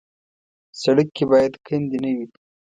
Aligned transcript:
سړک 0.81 1.07
کې 1.15 1.23
باید 1.31 1.53
کندې 1.65 1.97
نه 2.03 2.11
وي. 2.17 2.27